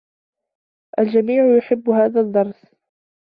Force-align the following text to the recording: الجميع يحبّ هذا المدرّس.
الجميع 0.99 1.57
يحبّ 1.57 1.89
هذا 1.89 2.21
المدرّس. 2.21 2.65